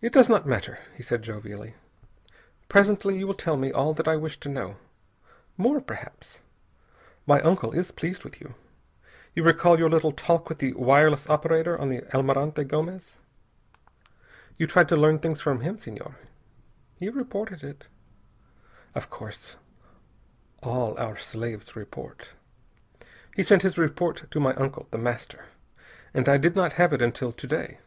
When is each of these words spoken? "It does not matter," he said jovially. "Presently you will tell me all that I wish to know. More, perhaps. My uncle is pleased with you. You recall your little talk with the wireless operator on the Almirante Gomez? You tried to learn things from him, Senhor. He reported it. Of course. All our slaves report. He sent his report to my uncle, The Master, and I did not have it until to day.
"It 0.00 0.12
does 0.14 0.30
not 0.30 0.46
matter," 0.48 0.80
he 0.96 1.02
said 1.02 1.20
jovially. 1.22 1.74
"Presently 2.68 3.18
you 3.18 3.26
will 3.26 3.34
tell 3.34 3.56
me 3.56 3.70
all 3.70 3.92
that 3.94 4.08
I 4.08 4.16
wish 4.16 4.40
to 4.40 4.48
know. 4.48 4.76
More, 5.58 5.80
perhaps. 5.80 6.40
My 7.26 7.40
uncle 7.42 7.70
is 7.72 7.92
pleased 7.92 8.24
with 8.24 8.40
you. 8.40 8.54
You 9.34 9.44
recall 9.44 9.78
your 9.78 9.90
little 9.90 10.10
talk 10.10 10.48
with 10.48 10.58
the 10.58 10.72
wireless 10.72 11.28
operator 11.28 11.78
on 11.78 11.90
the 11.90 12.00
Almirante 12.14 12.64
Gomez? 12.64 13.18
You 14.56 14.66
tried 14.66 14.88
to 14.88 14.96
learn 14.96 15.18
things 15.20 15.40
from 15.40 15.60
him, 15.60 15.78
Senhor. 15.78 16.16
He 16.96 17.08
reported 17.10 17.62
it. 17.62 17.86
Of 18.96 19.08
course. 19.10 19.56
All 20.62 20.98
our 20.98 21.16
slaves 21.16 21.76
report. 21.76 22.34
He 23.36 23.44
sent 23.44 23.62
his 23.62 23.78
report 23.78 24.28
to 24.30 24.40
my 24.40 24.54
uncle, 24.54 24.88
The 24.90 24.98
Master, 24.98 25.44
and 26.14 26.28
I 26.28 26.38
did 26.38 26.56
not 26.56 26.72
have 26.72 26.92
it 26.94 27.02
until 27.02 27.32
to 27.32 27.46
day. 27.46 27.78